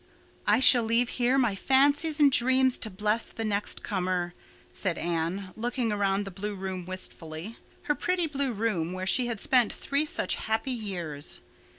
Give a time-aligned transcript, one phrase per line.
[0.47, 4.33] "I shall leave here my fancies and dreams to bless the next comer,"
[4.73, 9.71] said Anne, looking around the blue room wistfully—her pretty blue room where she had spent
[9.71, 11.41] three such happy years.